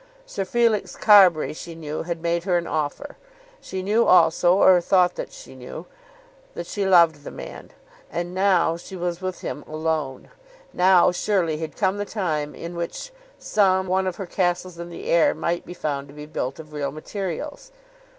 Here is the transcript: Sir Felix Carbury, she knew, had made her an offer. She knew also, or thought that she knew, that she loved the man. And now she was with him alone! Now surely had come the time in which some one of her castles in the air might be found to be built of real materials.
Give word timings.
Sir 0.25 0.45
Felix 0.45 0.95
Carbury, 0.95 1.53
she 1.53 1.75
knew, 1.75 2.01
had 2.01 2.23
made 2.23 2.43
her 2.45 2.57
an 2.57 2.65
offer. 2.65 3.17
She 3.61 3.83
knew 3.83 4.07
also, 4.07 4.55
or 4.55 4.81
thought 4.81 5.13
that 5.13 5.31
she 5.31 5.53
knew, 5.53 5.85
that 6.55 6.65
she 6.65 6.87
loved 6.87 7.23
the 7.23 7.29
man. 7.29 7.69
And 8.11 8.33
now 8.33 8.77
she 8.77 8.95
was 8.95 9.21
with 9.21 9.41
him 9.41 9.63
alone! 9.67 10.31
Now 10.73 11.11
surely 11.11 11.57
had 11.57 11.77
come 11.77 11.97
the 11.99 12.05
time 12.05 12.55
in 12.55 12.75
which 12.75 13.11
some 13.37 13.85
one 13.85 14.07
of 14.07 14.15
her 14.15 14.25
castles 14.25 14.79
in 14.79 14.89
the 14.89 15.05
air 15.05 15.35
might 15.35 15.67
be 15.67 15.73
found 15.75 16.07
to 16.07 16.15
be 16.15 16.25
built 16.25 16.57
of 16.59 16.73
real 16.73 16.91
materials. 16.91 17.71